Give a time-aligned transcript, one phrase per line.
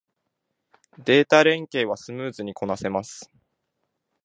[1.05, 3.29] データ連携はスムーズにこなせます